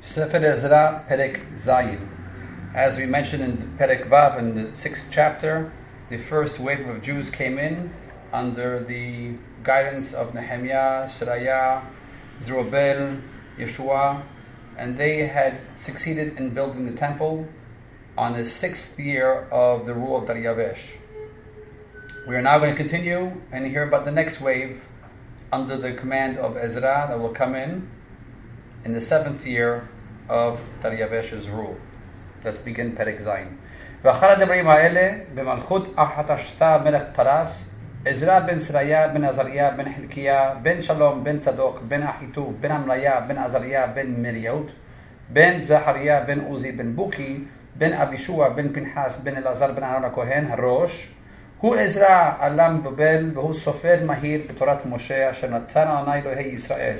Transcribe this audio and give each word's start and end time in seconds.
Sefer 0.00 0.38
Ezra, 0.38 1.04
Perek 1.08 1.52
Zayin. 1.52 2.08
As 2.74 2.98
we 2.98 3.06
mentioned 3.06 3.44
in 3.44 3.56
Perek 3.78 4.08
Vav 4.08 4.36
in 4.36 4.54
the 4.56 4.74
sixth 4.74 5.10
chapter, 5.12 5.72
the 6.08 6.16
first 6.16 6.58
wave 6.58 6.88
of 6.88 7.00
Jews 7.00 7.30
came 7.30 7.58
in 7.58 7.92
under 8.32 8.80
the 8.80 9.34
guidance 9.62 10.14
of 10.14 10.34
Nehemiah, 10.34 11.06
Seraya, 11.06 11.84
Zerubbabel, 12.40 13.18
Yeshua, 13.56 14.22
and 14.76 14.96
they 14.96 15.28
had 15.28 15.60
succeeded 15.76 16.36
in 16.36 16.54
building 16.54 16.84
the 16.84 16.96
temple 16.96 17.46
on 18.16 18.32
the 18.32 18.44
sixth 18.44 18.98
year 18.98 19.46
of 19.52 19.86
the 19.86 19.94
rule 19.94 20.16
of 20.16 20.28
Daryavesh. 20.28 20.96
We 22.26 22.34
are 22.34 22.42
now 22.42 22.58
going 22.58 22.72
to 22.72 22.76
continue 22.76 23.40
and 23.52 23.64
hear 23.66 23.84
about 23.86 24.04
the 24.04 24.12
next 24.12 24.40
wave 24.40 24.88
under 25.52 25.76
the 25.76 25.92
command 25.92 26.36
of 26.36 26.56
Ezra 26.56 27.06
that 27.08 27.20
will 27.20 27.32
come 27.32 27.54
in 27.54 27.88
in 28.85 28.93
the 28.93 29.01
seventh 29.01 29.45
year 29.45 29.87
of 30.29 30.61
Daryavesh's 30.81 31.49
rule. 31.49 31.77
Let's 32.43 32.59
begin 32.59 32.95
Perek 32.95 33.19
Zayin. 33.21 33.57
ואחר 34.03 34.31
הדברים 34.31 34.67
האלה, 34.67 35.17
במלכות 35.35 35.93
אחתשתה 35.95 36.77
מלך 36.83 37.03
פרס, 37.13 37.73
עזרא 38.05 38.39
בן 38.39 38.59
סריה 38.59 39.07
בן 39.07 39.23
עזריה 39.23 39.71
בן 39.71 39.93
חלקיה 39.95 40.53
בן 40.61 40.81
שלום 40.81 41.23
בן 41.23 41.39
צדוק 41.39 41.79
בן 41.87 42.03
אחיטוב 42.03 42.57
בן 42.61 42.71
עמליה 42.71 43.19
בן 43.19 43.37
עזריה 43.37 43.87
בן 43.87 44.21
מריעות 44.21 44.71
בן 45.29 45.59
זכריה 45.59 46.21
בן 46.21 46.39
עוזי 46.39 46.71
בן 46.71 46.95
בוקי 46.95 47.43
בן 47.75 47.93
אבישוע 47.93 48.49
בן 48.49 48.73
פנחס 48.73 49.21
בן 49.23 49.37
אלעזר 49.37 49.71
בן 49.71 49.83
אהרון 49.83 50.05
הכהן 50.05 50.45
הראש 50.51 51.13
הוא 51.59 51.75
עזרא 51.75 52.31
עלם 52.39 52.81
בבל 52.83 53.31
והוא 53.33 53.53
סופר 53.53 53.99
מהיר 54.05 54.41
בתורת 54.49 54.85
משה 54.85 55.31
אשר 55.31 55.49
נתן 55.49 55.87
אדוני 55.87 56.21
אלוהי 56.21 56.47
ישראל 56.47 56.97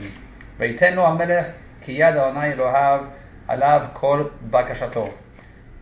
ויתן 0.58 0.94
לו 0.94 1.08
המלך 1.08 1.46
כי 1.88 1.92
יד 1.92 2.16
אדוני 2.16 2.54
אלוהיו 2.54 3.02
עליו 3.48 3.86
כל 3.94 4.24
בקשתו 4.50 5.10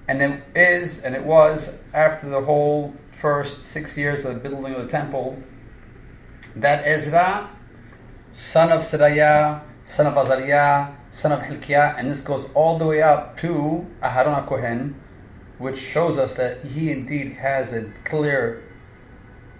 And 0.08 0.22
it 0.22 0.44
is, 0.56 1.06
and 1.06 1.16
it 1.16 1.24
was, 1.24 1.86
after 1.94 2.28
the 2.28 2.42
whole 2.42 2.94
first 3.12 3.64
six 3.64 3.98
years 3.98 4.26
of 4.26 4.34
the 4.34 4.40
building 4.42 4.74
of 4.74 4.82
the 4.82 4.88
temple, 4.90 5.42
that 6.56 6.86
Ezra, 6.86 7.50
son 8.34 8.72
of 8.72 8.82
Seraya, 8.82 9.62
son 9.86 10.08
of 10.08 10.18
Azariah, 10.18 10.88
son 11.12 11.32
of 11.32 11.42
Hilkiah, 11.44 11.96
and 11.98 12.12
this 12.12 12.22
goes 12.22 12.52
all 12.54 12.78
the 12.78 12.86
way 12.86 13.02
up 13.02 13.38
to 13.40 13.86
Aharon 14.02 14.46
Kohen, 14.48 14.96
which 15.60 15.78
shows 15.78 16.18
us 16.18 16.36
that 16.36 16.64
he 16.64 16.92
indeed 16.92 17.34
has 17.34 17.72
a 17.74 17.92
clear 18.04 18.64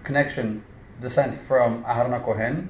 connection, 0.04 0.64
descent 1.00 1.34
from 1.34 1.84
Aharon 1.84 2.22
Kohen. 2.24 2.68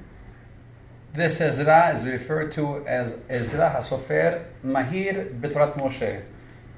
This 1.18 1.42
Ezra 1.42 1.94
is 1.96 2.06
referred 2.06 2.52
to 2.52 2.86
as 2.86 3.24
Ezra 3.28 3.72
HaSofer 3.76 4.46
Mahir 4.64 5.42
B'Torat 5.42 5.76
Moshe. 5.76 6.22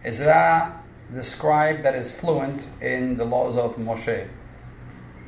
Ezra, 0.01 0.81
the 1.13 1.25
scribe 1.25 1.83
that 1.83 1.93
is 1.93 2.09
fluent 2.17 2.65
in 2.79 3.17
the 3.17 3.25
laws 3.25 3.57
of 3.57 3.75
Moshe. 3.75 4.29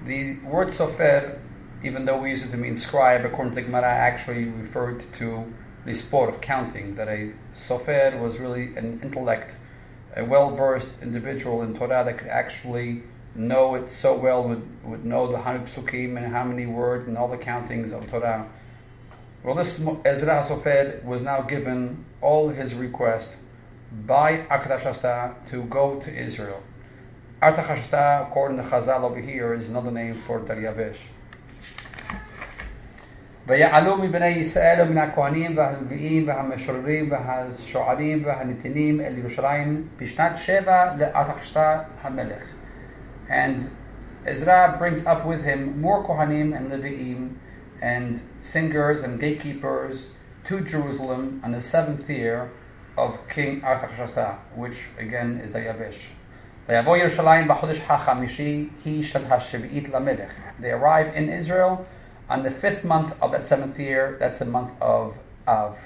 The 0.05 0.39
word 0.45 0.69
Sofer, 0.69 1.39
even 1.83 2.05
though 2.05 2.21
we 2.21 2.29
use 2.29 2.45
it 2.45 2.51
to 2.51 2.57
mean 2.57 2.73
scribe, 2.73 3.25
according 3.25 3.51
to 3.51 3.55
the 3.55 3.63
Gemara, 3.63 3.89
actually 3.89 4.45
referred 4.45 5.03
to 5.15 5.53
the 5.85 5.93
sport, 5.93 6.41
counting, 6.41 6.95
that 6.95 7.09
a 7.09 7.33
Sofer 7.53 8.17
was 8.17 8.39
really 8.39 8.73
an 8.77 9.01
intellect, 9.03 9.57
a 10.15 10.23
well 10.23 10.55
versed 10.55 11.01
individual 11.01 11.63
in 11.63 11.75
Torah 11.75 12.05
that 12.05 12.17
could 12.17 12.29
actually 12.29 13.03
know 13.35 13.75
it 13.75 13.89
so 13.89 14.17
well, 14.17 14.47
would, 14.47 14.85
would 14.85 15.03
know 15.03 15.29
the 15.29 15.39
Hamid 15.39 15.67
Psukim 15.67 16.15
and 16.15 16.27
how 16.27 16.45
many 16.45 16.65
words 16.65 17.09
and 17.09 17.17
all 17.17 17.27
the 17.27 17.35
countings 17.35 17.91
of 17.91 18.09
Torah. 18.09 18.47
Well, 19.43 19.55
this 19.55 19.83
Ezra 20.05 20.35
HaSofer 20.35 21.03
was 21.03 21.23
now 21.23 21.41
given 21.41 22.05
all 22.21 22.49
his 22.49 22.75
request 22.75 23.37
by 24.05 24.43
Artachshasta 24.43 25.49
to 25.49 25.63
go 25.63 25.99
to 25.99 26.15
Israel. 26.15 26.61
Artachshasta, 27.41 28.27
according 28.27 28.57
to 28.57 28.63
Chazal 28.63 29.01
over 29.01 29.19
here, 29.19 29.55
is 29.55 29.71
another 29.71 29.89
name 29.89 30.13
for 30.13 30.41
Daryavesh. 30.41 31.09
ויעלו 33.47 33.97
מבני 33.97 34.27
ישראל 34.27 34.81
ומן 34.81 34.97
הכהנים 34.97 35.57
והלוויים 35.57 36.27
והמשוררים 36.27 37.11
והשוערים 37.11 38.25
והנתינים 38.25 39.01
אל 39.01 39.17
ירושלים 39.17 39.87
בשנת 39.97 40.37
שבע 40.37 40.95
לארתחשתה 40.97 41.79
המלך. 42.01 42.43
And 43.29 43.61
Ezra 44.25 44.75
brings 44.77 45.07
up 45.07 45.25
with 45.25 45.43
him 45.43 45.81
more 45.81 46.03
Kohanim 46.03 46.55
and 46.55 46.71
Levi'im 46.71 47.29
and 47.81 48.21
singers 48.41 49.03
and 49.03 49.19
gatekeepers 49.19 50.13
to 50.45 50.61
Jerusalem 50.61 51.41
on 51.43 51.51
the 51.51 51.61
seventh 51.61 52.09
year 52.09 52.51
of 52.97 53.17
King 53.29 53.63
Artaxerxes, 53.63 54.39
which 54.55 54.87
again 54.97 55.39
is 55.43 55.51
the 55.51 55.59
Yavish. 55.59 56.07
They 56.67 56.77
arrive 60.71 61.15
in 61.15 61.29
Israel 61.29 61.87
on 62.29 62.43
the 62.43 62.51
fifth 62.51 62.83
month 62.83 63.15
of 63.21 63.31
that 63.31 63.43
seventh 63.43 63.79
year, 63.79 64.17
that's 64.19 64.37
the 64.39 64.45
month 64.45 64.71
of 64.81 65.17
Av. 65.47 65.79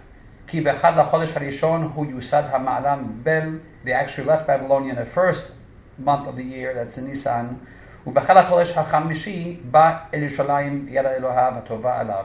They 0.47 0.66
actually 3.91 4.27
left 4.27 4.47
Babylon 4.47 4.89
in 4.89 4.95
the 4.95 5.06
first 5.06 5.53
month 5.97 6.27
of 6.27 6.35
the 6.35 6.44
year, 6.44 6.73
that's 6.73 6.97
in 6.97 7.07
Nisan, 7.07 7.66
ובאחד 8.06 8.36
החודש 8.36 8.78
החמישי 8.78 9.60
בא 9.70 9.98
אל 10.14 10.22
ירושלים 10.22 10.86
יד 10.88 11.06
אלוהיו 11.06 11.53
הטובה 11.56 12.00
עליו. 12.00 12.25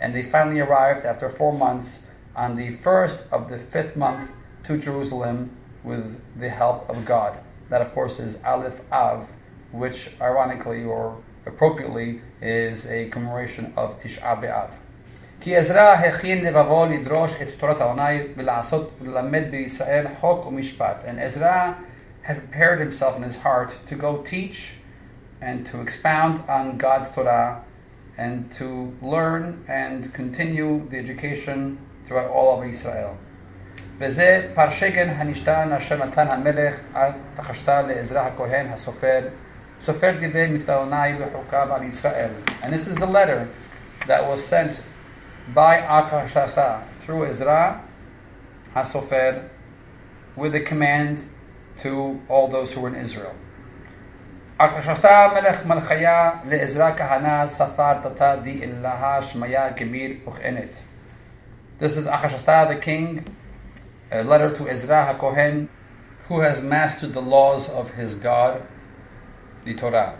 And 0.00 0.14
they 0.14 0.22
finally 0.22 0.60
arrived 0.60 1.04
after 1.04 1.28
four 1.28 1.52
months 1.52 2.06
on 2.36 2.56
the 2.56 2.70
first 2.70 3.18
of 3.32 3.48
the 3.48 3.58
fifth 3.58 3.96
month 3.96 4.32
to 4.64 4.76
Jerusalem 4.76 5.50
with 5.84 6.20
the 6.40 6.48
help 6.48 6.88
of 6.90 6.96
God. 7.04 7.32
That, 7.70 7.80
of 7.80 7.94
course, 7.94 8.18
is 8.18 8.42
Aleph 8.44 8.80
Av, 8.92 9.30
which 9.72 9.98
ironically 10.20 10.84
or 10.84 11.16
appropriately 11.46 12.20
is 12.40 12.90
a 12.90 13.08
commemoration 13.10 13.72
of 13.76 14.00
Tisha 14.00 14.34
B'Av. 14.42 14.70
כי 15.40 15.56
עזרא 15.56 15.92
הכין 15.92 16.44
לבבו 16.44 16.86
לדרוש 16.86 17.42
את 17.42 17.48
תורת 17.58 17.80
אדוני 17.80 18.20
ולעשות 18.36 18.90
וללמד 19.00 19.42
בישראל 19.50 20.06
חוק 20.20 20.46
ומשפט. 20.46 21.04
And 21.04 21.18
Ezra 21.20 21.74
had 22.22 22.36
prepared 22.36 22.80
himself 22.80 23.16
in 23.16 23.22
his 23.22 23.42
heart 23.42 23.70
to 23.86 23.94
go 23.94 24.22
teach 24.22 24.78
and 25.41 25.65
to 25.67 25.81
expound 25.81 26.41
on 26.47 26.77
God's 26.77 27.11
Torah 27.11 27.63
and 28.17 28.51
to 28.53 28.93
learn 29.01 29.63
and 29.67 30.13
continue 30.13 30.87
the 30.89 30.97
education 30.97 31.77
throughout 32.05 32.29
all 32.29 32.59
of 32.61 32.67
Israel. 32.67 33.17
וזה 33.97 34.49
הנשתן 35.15 35.71
אשר 35.77 36.05
נתן 36.05 36.27
המלך 36.27 36.79
עד 36.93 37.13
תחשתה 37.35 37.81
לעזרא 37.81 38.21
הכהן 38.21 38.67
הסופר, 38.67 39.27
סופר 39.81 40.11
דברי 40.19 40.55
וחוקיו 41.19 41.73
על 41.73 41.83
ישראל. 41.83 42.29
And 42.63 42.73
this 42.73 42.87
is 42.87 42.95
the 42.95 43.05
letter 43.05 43.47
that 44.07 44.23
was 44.29 44.45
sent 44.45 44.81
by 45.53 45.81
Artachshasta 45.81 46.85
through 47.01 47.25
Ezra 47.25 47.81
HaSofer 48.75 49.49
with 50.35 50.53
the 50.53 50.61
command 50.61 51.23
to 51.77 52.21
all 52.29 52.47
those 52.47 52.73
who 52.73 52.81
were 52.81 52.89
in 52.89 52.95
Israel. 52.95 53.35
This 54.61 54.75
is 54.75 54.87
Artachshasta 62.07 62.67
the 62.67 62.75
king, 62.81 63.23
a 64.11 64.21
letter 64.21 64.53
to 64.53 64.67
Ezra 64.67 65.15
HaKohen, 65.17 65.69
who 66.27 66.41
has 66.41 66.61
mastered 66.61 67.13
the 67.13 67.21
laws 67.21 67.69
of 67.69 67.93
his 67.93 68.15
God, 68.15 68.61
the 69.63 69.75
Torah. 69.75 70.19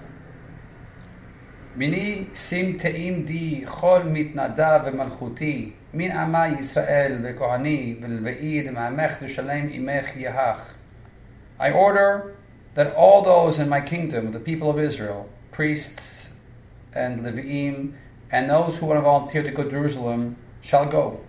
Mini 1.76 2.30
sim 2.34 2.80
teim 2.80 3.26
di 3.28 3.66
chol 3.66 4.04
mitnada 4.06 4.82
v'malchuti 4.86 5.74
min 5.92 6.12
ama 6.12 6.56
Yisrael 6.56 7.20
v'kohani 7.20 8.00
v'lvei 8.02 8.64
d'mamech 8.64 9.20
d'shalem 9.20 9.69
imech 9.69 10.16
yahach. 10.16 10.62
I 11.60 11.72
order 11.72 12.38
that 12.79 12.94
all 12.94 13.23
those 13.23 13.59
in 13.59 13.69
my 13.69 13.81
kingdom, 13.81 14.32
the 14.32 14.41
people 14.41 14.71
of 14.71 14.79
Israel, 14.79 15.29
priests 15.50 16.35
and 16.93 17.21
Levi'im, 17.21 17.94
and 18.31 18.50
those 18.50 18.79
who 18.79 18.87
want 18.87 18.99
to 18.99 19.03
volunteer 19.03 19.43
to 19.43 19.50
go 19.50 19.65
to 19.65 19.71
Jerusalem, 19.71 20.37
shall 20.61 20.87
go. 20.87 21.21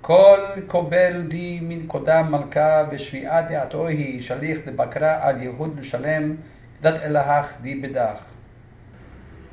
כל 0.00 0.40
קובל 0.66 1.26
די 1.28 1.60
מן 1.62 1.86
קודם 1.86 2.26
מלכה 2.30 2.84
בשביעת 2.84 3.48
דעתו 3.48 3.88
היא 3.88 4.22
שליח 4.22 4.58
לבקרה 4.66 5.28
על 5.28 5.42
יהוד 5.42 5.78
לשלם 5.78 6.36
דת 6.82 6.98
אלהך 6.98 7.60
די 7.62 7.74
בדך. 7.74 8.22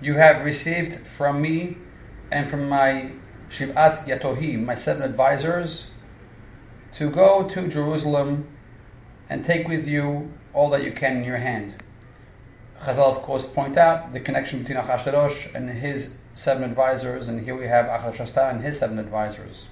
You 0.01 0.13
have 0.13 0.45
received 0.45 0.94
from 1.17 1.41
me 1.41 1.77
and 2.31 2.49
from 2.49 2.69
my 2.69 3.11
Shivat 3.49 4.05
Yatohi, 4.05 4.63
my 4.63 4.75
seven 4.75 5.03
advisors, 5.03 5.91
to 6.94 7.09
go 7.09 7.47
to 7.47 7.67
Jerusalem 7.67 8.47
and 9.29 9.44
take 9.44 9.67
with 9.67 9.88
you 9.88 10.31
all 10.53 10.69
that 10.69 10.83
you 10.83 10.91
can 10.91 11.17
in 11.17 11.23
your 11.23 11.38
hand. 11.38 11.75
Chazal, 12.83 13.15
of 13.15 13.21
course, 13.23 13.45
point 13.45 13.77
out 13.77 14.13
the 14.13 14.19
connection 14.19 14.59
between 14.59 14.77
Achashverosh 14.77 15.55
and 15.55 15.69
his 15.69 16.19
seven 16.35 16.63
advisors, 16.63 17.27
and 17.27 17.44
here 17.44 17.55
we 17.55 17.67
have 17.67 17.85
Achashasta 17.85 18.51
and 18.51 18.61
his 18.61 18.79
seven 18.79 18.99
advisors. 18.99 19.67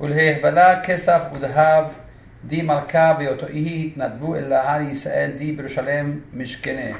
ולהבלה 0.00 0.80
כסף 0.82 1.22
ודהב 1.32 1.84
די 2.44 2.62
מלכה 2.62 3.12
באותוהי 3.12 3.86
התנדבו 3.86 4.36
אל 4.36 4.52
ההר 4.52 4.80
ישראל 4.80 5.30
די 5.38 5.52
בירושלם 5.52 6.20
משכנה. 6.34 6.96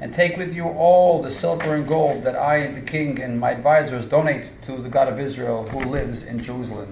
And 0.00 0.14
take 0.14 0.36
with 0.36 0.54
you 0.54 0.64
all 0.64 1.22
the 1.22 1.30
silver 1.30 1.74
and 1.74 1.86
gold 1.86 2.22
that 2.22 2.36
I, 2.36 2.68
the 2.68 2.80
king, 2.80 3.20
and 3.20 3.40
my 3.40 3.50
advisors 3.50 4.06
donate 4.06 4.46
to 4.62 4.72
the 4.78 4.88
God 4.88 5.08
of 5.08 5.18
Israel 5.18 5.68
who 5.68 5.80
lives 5.80 6.22
in 6.22 6.38
Jerusalem. 6.38 6.88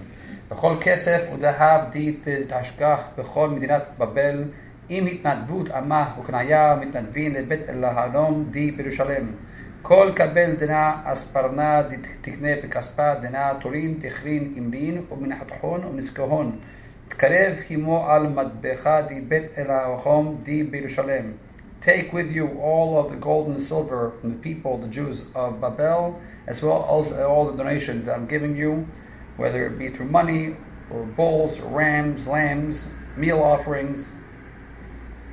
וכל 0.50 0.76
כסף 0.80 1.20
ודהב 1.34 1.90
די 1.90 2.16
תשכח 2.48 3.08
בכל 3.18 3.48
מדינת 3.48 3.82
בבל 3.98 4.44
עם 4.93 5.07
התנדבות 5.07 5.69
עמה 5.69 6.13
וקניה 6.19 6.77
מתנדבים 6.81 7.33
לבית 7.33 7.69
אלוהים 7.69 8.43
די 8.51 8.71
בירושלם. 8.71 9.25
כל 9.81 10.11
קבל 10.15 10.55
דנה 10.59 11.01
אספרנה 11.03 11.81
תקנה 12.21 12.47
בכספה 12.63 13.13
דנה 13.15 13.53
תורין 13.61 13.99
תכרין 14.01 14.53
אמרין 14.57 15.01
ומנחתחון 15.11 15.85
ומזכהון. 15.85 16.59
תקרב 17.07 17.53
הימו 17.69 18.09
על 18.09 18.27
מטבח 18.27 18.87
די 19.07 19.21
בית 19.21 19.45
אלוהים 19.57 20.37
די 20.43 20.63
בירושלם. 20.63 21.31
Take 21.81 22.11
with 22.11 22.31
you 22.35 22.47
all 22.61 22.99
of 22.99 23.11
the 23.11 23.19
gold 23.27 23.47
and 23.47 23.61
silver 23.61 24.11
from 24.19 24.29
the 24.33 24.41
people, 24.47 24.77
the 24.77 24.91
Jews 24.97 25.17
of 25.33 25.61
Babel, 25.61 26.19
as 26.47 26.61
well 26.63 26.81
as 26.99 27.05
all 27.31 27.45
the 27.49 27.57
donations 27.57 28.05
that 28.05 28.15
I'm 28.17 28.27
giving 28.27 28.55
you, 28.55 28.71
whether 29.37 29.65
it 29.67 29.79
be 29.79 29.89
through 29.89 30.11
money 30.19 30.43
or 30.91 31.01
bulls 31.19 31.53
or 31.61 31.69
rams, 31.81 32.27
lambs, 32.27 32.93
meal 33.15 33.39
offerings, 33.53 33.99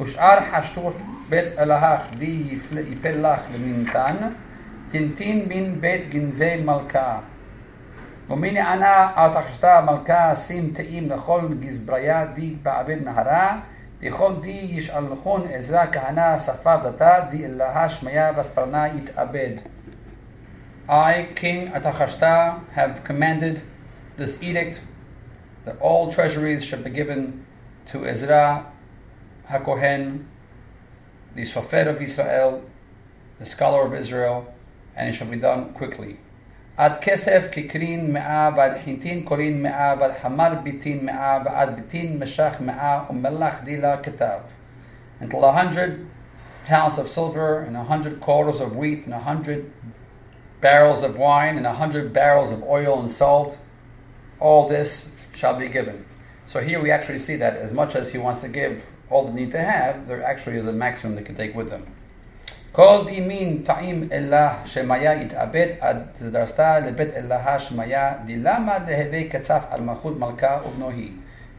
ושאר 0.00 0.38
חשטוף 0.52 1.02
בית 1.28 1.58
אלוהך 1.58 2.02
די 2.18 2.58
יפל 2.88 3.26
לך 3.26 3.40
למינתן, 3.54 4.16
תנתין 4.88 5.48
מן 5.48 5.80
בית 5.80 6.08
גנזי 6.10 6.56
מלכה. 6.64 7.18
ומן 8.30 8.56
ענה 8.56 9.10
על 9.14 9.30
תחשתה 9.32 9.80
מלכה 9.86 10.36
שים 10.36 10.70
תאים 10.74 11.10
לכל 11.10 11.40
גזבריה 11.60 12.26
די 12.26 12.54
בעבד 12.62 13.04
נהרה, 13.04 13.60
דכל 14.00 14.32
די 14.40 14.66
ישאלכון 14.70 15.46
עזרא 15.52 15.86
כהנא 15.92 16.38
ספר 16.38 16.76
דתה 16.90 17.20
די 17.30 17.44
אלוהה 17.44 17.88
שמיה 17.88 18.32
וספרנה 18.36 18.88
יתאבד. 18.88 19.52
I, 20.88 21.34
King 21.34 21.72
Atachashta, 21.74 22.60
have 22.76 23.02
commanded 23.02 23.60
this 24.16 24.40
edict 24.40 24.80
that 25.64 25.76
all 25.80 26.12
treasuries 26.12 26.64
should 26.64 26.84
be 26.84 26.90
given 26.90 27.44
to 27.90 28.06
Ezra 28.06 28.66
HaKohen, 29.50 30.24
the 31.34 31.42
Sofer 31.42 31.86
of 31.88 32.00
Israel, 32.02 32.62
the 33.38 33.46
scholar 33.46 33.86
of 33.86 33.94
Israel, 33.94 34.52
and 34.94 35.08
it 35.08 35.12
shall 35.12 35.28
be 35.28 35.36
done 35.36 35.72
quickly. 35.72 36.16
עד 36.76 36.96
כסף 37.00 37.48
כקרין 37.52 38.12
מאה 38.12 38.50
ועד 38.56 38.72
חיטין 38.84 39.24
קורין 39.24 39.62
מאה 39.62 39.94
ועד 40.00 40.12
חמר 40.22 40.54
ביטין 40.62 41.06
מאה 41.06 41.38
ועד 41.44 41.76
ביטין 41.76 42.18
משך 42.18 42.54
מאה 42.60 43.00
ומלח 43.10 43.64
דילה 43.64 44.02
כתב. 44.02 44.38
Until 45.20 45.44
a 45.44 45.52
hundred 45.52 46.06
talents 46.66 46.98
of 46.98 47.08
silver 47.08 47.60
and 47.60 47.76
a 47.76 47.84
hundred 47.84 48.20
quarters 48.20 48.60
of 48.60 48.76
wheat 48.76 49.06
and 49.06 49.14
a 49.14 49.20
hundred 49.20 49.72
barrels 50.60 51.02
of 51.02 51.16
wine 51.16 51.56
and 51.56 51.66
a 51.66 51.72
hundred 51.72 52.12
barrels 52.12 52.52
of 52.52 52.62
oil 52.62 53.00
and 53.00 53.10
salt, 53.10 53.56
all 54.40 54.68
this 54.68 55.18
shall 55.34 55.58
be 55.58 55.68
given. 55.68 56.04
So 56.44 56.60
here 56.60 56.80
we 56.82 56.90
actually 56.90 57.18
see 57.18 57.36
that 57.36 57.56
as 57.56 57.72
much 57.72 57.94
as 57.94 58.12
he 58.12 58.18
wants 58.18 58.42
to 58.42 58.48
give 58.48 58.89
all 59.10 59.26
they 59.26 59.32
need 59.32 59.50
to 59.52 59.62
have, 59.62 60.06
there 60.06 60.22
actually 60.22 60.56
is 60.56 60.66
a 60.66 60.72
maximum 60.72 61.16
they 61.16 61.22
can 61.22 61.34
take 61.34 61.54
with 61.54 61.70
them. 61.70 61.86
כל 62.72 63.04
דימין 63.06 63.62
טעים 63.64 64.08
אלה 64.12 64.54
שמיה 64.64 65.22
יתאבד 65.22 65.66
עד 65.80 65.96
דרסתה 66.30 66.78
לבית 66.78 67.14
אלוהה 67.14 67.58
שמיה 67.58 68.12
דילמה 68.24 68.78
להווה 68.78 69.28
קצף 69.28 69.64
על 69.70 69.80
מלכות 69.80 70.18
מלכה 70.18 70.58
ובנוהי. 70.66 71.10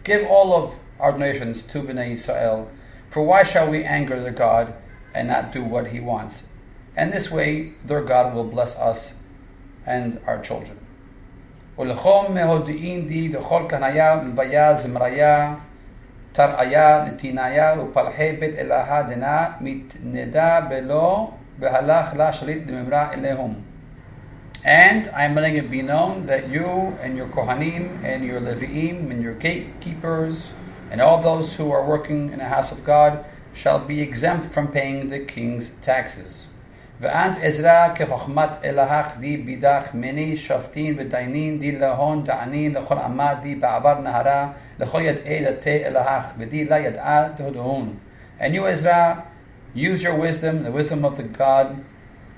Give 0.06 0.28
all 0.30 0.54
of 0.54 0.70
our 1.02 1.12
donations 1.12 1.64
to 1.74 1.82
Bnei 1.82 2.12
Israel, 2.14 2.68
for 3.10 3.24
why 3.26 3.44
shall 3.44 3.70
we 3.72 3.84
anger 3.84 4.22
their 4.22 4.38
God 4.46 4.68
and 5.14 5.28
not 5.28 5.52
do 5.52 5.64
what 5.64 5.88
he 5.88 6.00
wants? 6.00 6.36
And 6.96 7.12
this 7.12 7.32
way 7.32 7.72
their 7.88 8.04
God 8.04 8.36
will 8.36 8.50
bless 8.56 8.78
us 8.78 9.22
and 9.86 10.20
our 10.28 10.40
children. 10.42 10.78
ולחום 11.80 12.34
מהודיעין 12.34 13.08
די 13.08 13.28
לכל 13.28 13.64
כהניה 13.70 14.16
מלוויה 14.16 14.74
זמריה 14.76 15.56
תרעיה 16.32 17.04
נתיניה 17.08 17.76
ופלחי 17.80 18.32
בית 18.40 18.56
אלוהה 18.56 19.04
דנה 19.04 19.46
מתנדה 19.62 20.60
בלא 20.70 21.32
והלך 21.60 22.16
לה 22.16 22.34
שליט 22.34 22.64
לממרה 22.68 23.14
אליהם. 23.14 23.54
And 24.64 25.08
I 25.14 25.24
am 25.26 25.36
letting 25.36 25.56
it 25.56 25.70
be 25.72 25.82
known 25.82 26.26
that 26.26 26.50
you 26.50 26.98
and 27.02 27.16
your 27.16 27.28
Kohanim 27.28 28.04
and 28.04 28.26
your 28.26 28.42
Leviim 28.42 29.12
and 29.12 29.22
your 29.22 29.36
gatekeepers 29.36 30.52
and 30.92 31.00
all 31.00 31.22
those 31.22 31.56
who 31.56 31.72
are 31.72 31.86
working 31.86 32.32
in 32.34 32.40
the 32.40 32.50
house 32.56 32.72
of 32.72 32.84
God 32.84 33.24
shall 33.54 33.80
be 33.80 34.02
exempt 34.02 34.46
from 34.54 34.68
paying 34.68 35.10
the 35.10 35.20
king's 35.20 35.66
taxes. 35.82 36.48
ואנט 37.02 37.38
עזרא 37.42 37.88
כחוכמת 37.96 38.50
אלהך 38.64 39.18
די 39.20 39.38
בידך 39.38 39.84
מני 39.94 40.38
שופטין 40.38 40.96
ודיינין 40.98 41.60
די 41.60 41.72
להון 41.72 42.24
דענין 42.24 42.74
לכל 42.74 42.98
עמה 42.98 43.34
די 43.42 43.56
בעבר 43.56 44.00
נהרה 44.00 44.48
לכל 44.82 45.02
ידעי 45.02 45.46
דתי 45.46 45.86
אלהך 45.86 46.34
ודי 46.38 46.66
לה 46.66 46.80
ידעה 46.80 47.30
תהודהון. 47.38 47.96
And 48.40 48.54
you 48.54 48.68
Ezra, 48.68 49.24
use 49.76 50.04
your 50.04 50.16
wisdom, 50.16 50.64
the 50.64 50.72
wisdom 50.72 51.04
of 51.06 51.18
the 51.18 51.24
God, 51.24 51.84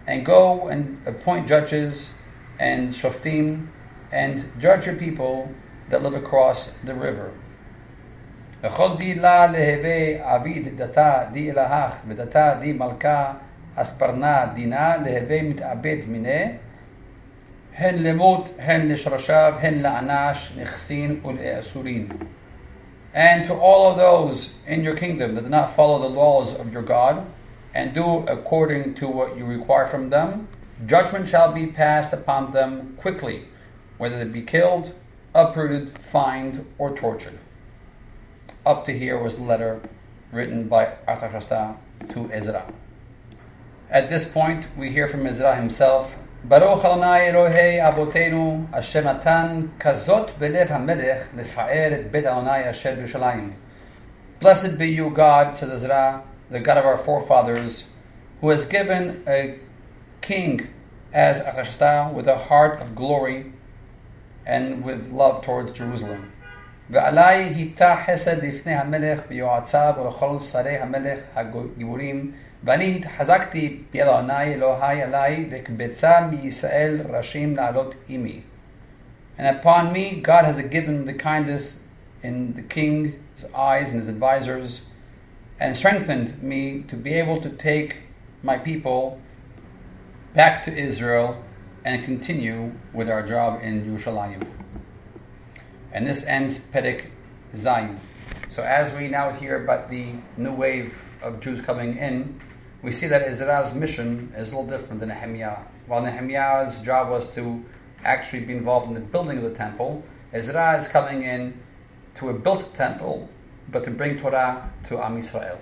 and 0.07 0.25
go 0.25 0.67
and 0.69 1.01
appoint 1.05 1.47
judges 1.47 2.13
and 2.59 2.93
shoftim 2.93 3.67
and 4.11 4.43
judge 4.59 4.85
your 4.85 4.95
people 4.95 5.49
that 5.89 6.01
live 6.01 6.13
across 6.13 6.71
the 6.83 6.93
river. 6.93 7.31
וכל 8.63 8.97
די 8.97 9.15
לה 9.15 9.47
להווה 9.47 10.35
עביד 10.35 10.67
דתה 10.81 11.23
די 11.31 11.51
אלהך 11.51 11.93
ודתה 12.07 12.55
די 12.59 12.73
מלכה 12.73 13.33
אספרנה 13.75 14.45
דינה 14.53 14.97
להווה 14.97 15.43
מתאבד 15.43 15.97
מיניה, 16.07 16.47
הן 17.76 18.02
למות, 18.02 18.48
הן 18.58 18.88
לשרשיו, 18.88 19.54
הן 19.60 19.82
לאנש, 19.82 20.52
נכסין 20.58 21.20
ולאסורין. 21.24 22.08
And 23.14 23.44
to 23.44 23.54
all 23.54 23.90
of 23.90 23.96
those 23.96 24.54
in 24.66 24.82
your 24.82 24.96
kingdom 24.96 25.34
that 25.34 25.44
do 25.44 25.48
not 25.48 25.74
follow 25.76 26.00
the 26.00 26.08
laws 26.08 26.58
of 26.58 26.72
your 26.72 26.82
God, 26.82 27.26
and 27.72 27.94
do 27.94 28.24
according 28.26 28.94
to 28.94 29.08
what 29.08 29.36
you 29.36 29.44
require 29.44 29.86
from 29.86 30.10
them, 30.10 30.48
judgment 30.86 31.28
shall 31.28 31.52
be 31.52 31.66
passed 31.68 32.12
upon 32.12 32.52
them 32.52 32.94
quickly, 32.96 33.44
whether 33.98 34.18
they 34.18 34.30
be 34.30 34.42
killed, 34.42 34.94
uprooted, 35.34 35.98
fined, 35.98 36.66
or 36.78 36.96
tortured. 36.96 37.38
Up 38.66 38.84
to 38.84 38.92
here 38.96 39.18
was 39.18 39.38
a 39.38 39.42
letter 39.42 39.80
written 40.32 40.68
by 40.68 40.94
Artachshasta 41.06 41.76
to 42.10 42.30
Ezra. 42.32 42.64
At 43.90 44.08
this 44.08 44.32
point, 44.32 44.66
we 44.76 44.90
hear 44.90 45.06
from 45.06 45.26
Ezra 45.26 45.54
himself 45.56 46.16
ברוך 46.43 46.85
אדוני 46.85 47.29
אלוהי 47.29 47.87
אבותינו, 47.87 48.65
אשר 48.71 49.13
נתן 49.13 49.61
כזאת 49.79 50.29
בלב 50.37 50.67
המלך 50.71 51.23
לפאר 51.37 51.91
את 51.93 52.11
בית 52.11 52.25
אדוני 52.25 52.69
אשר 52.69 52.95
בירושלים. 52.95 53.51
Blessed 54.41 54.77
be 54.77 54.85
you, 54.85 55.09
God, 55.15 55.55
says 55.55 55.71
Ezra, 55.71 56.21
the 56.49 56.59
God 56.59 56.77
of 56.77 56.85
our 56.85 56.97
forefathers, 56.97 57.89
who 58.39 58.49
has 58.49 58.65
given 58.65 59.21
a 59.27 59.59
king 60.21 60.61
as 61.13 61.41
Achashta 61.45 62.13
with 62.13 62.27
a 62.27 62.37
heart 62.37 62.79
of 62.79 62.95
glory 62.95 63.51
and 64.45 64.83
with 64.85 65.11
love 65.11 65.43
towards 65.45 65.71
Jerusalem. 65.71 66.31
ועלי 66.89 67.43
היטה 67.43 67.95
חסד 68.05 68.43
לפני 68.43 68.75
המלך 68.75 69.21
ויועציו 69.27 69.93
ולכל 70.01 70.39
שרי 70.39 70.77
המלך 70.77 71.19
הגיבורים 71.35 72.31
ואני 72.64 72.96
התחזקתי 72.96 73.82
אלוהי 73.94 75.02
עלי, 75.02 75.46
וקבצה 75.50 76.20
מישראל 76.26 77.00
ראשים 77.10 77.56
לעלות 77.56 77.94
עמי. 78.08 78.40
And 79.38 79.46
upon 79.46 79.92
me 79.92 80.20
God 80.22 80.44
has 80.44 80.58
given 80.70 81.04
the 81.04 81.12
kindness 81.12 81.88
in 82.22 82.54
the 82.54 82.62
king's 82.62 83.44
eyes 83.54 83.92
and 83.92 84.00
his 84.00 84.08
advisers, 84.08 84.86
and 85.60 85.76
strengthened 85.76 86.42
me 86.42 86.82
to 86.88 86.96
be 86.96 87.12
able 87.14 87.36
to 87.36 87.50
take 87.50 87.90
my 88.42 88.56
people 88.58 89.18
back 90.34 90.62
to 90.62 90.70
Israel 90.76 91.42
and 91.84 92.04
continue 92.04 92.72
with 92.92 93.08
our 93.10 93.22
job 93.22 93.60
in 93.62 93.84
Yerushalayim. 93.84 94.42
And 95.92 96.06
this 96.06 96.26
ends 96.26 96.70
Perek 96.72 97.06
Zayin. 97.54 97.98
So 98.48 98.62
as 98.62 98.94
we 98.96 99.08
now 99.08 99.30
hear 99.30 99.62
about 99.62 99.90
the 99.90 100.14
new 100.36 100.52
wave 100.52 100.98
of 101.22 101.40
Jews 101.40 101.60
coming 101.60 101.96
in, 101.96 102.40
we 102.84 102.92
see 102.92 103.06
that 103.06 103.22
Ezra's 103.22 103.74
mission 103.74 104.30
is 104.36 104.52
a 104.52 104.58
little 104.58 104.70
different 104.70 105.00
than 105.00 105.08
Nehemiah. 105.08 105.56
While 105.86 106.02
Nehemiah's 106.02 106.82
job 106.82 107.08
was 107.08 107.34
to 107.34 107.64
actually 108.04 108.44
be 108.44 108.52
involved 108.52 108.88
in 108.88 108.94
the 108.94 109.00
building 109.00 109.38
of 109.38 109.44
the 109.44 109.54
temple, 109.54 110.04
Ezra 110.34 110.76
is 110.76 110.86
coming 110.86 111.22
in 111.22 111.58
to 112.16 112.28
a 112.28 112.34
built 112.34 112.74
temple, 112.74 113.30
but 113.70 113.84
to 113.84 113.90
bring 113.90 114.18
Torah 114.18 114.70
to 114.84 115.02
Am 115.02 115.16
Yisrael. 115.16 115.58